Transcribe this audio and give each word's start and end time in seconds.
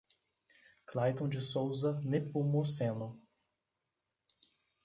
Claiton 0.87 1.27
de 1.29 1.39
Souza 1.39 2.01
Nepomuceno 2.03 3.21